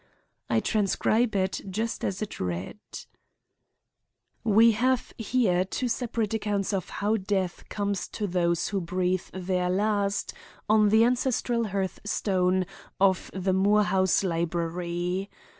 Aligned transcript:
I 0.49 0.61
transcribe 0.61 1.35
it 1.35 1.61
just 1.69 2.03
as 2.03 2.23
it 2.23 2.39
read: 2.39 2.79
"We 4.43 4.71
have 4.71 5.13
here 5.19 5.63
two 5.63 5.87
separate 5.89 6.33
accounts 6.33 6.73
of 6.73 6.89
how 6.89 7.17
death 7.17 7.69
comes 7.69 8.07
to 8.07 8.25
those 8.25 8.69
who 8.69 8.81
breathe 8.81 9.27
their 9.31 9.69
last 9.69 10.33
on 10.67 10.89
the 10.89 11.03
ancestral 11.03 11.65
hearthstone 11.67 12.65
of 12.99 13.29
the 13.31 13.53
Moore 13.53 13.83
house 13.83 14.23
library. 14.23 15.29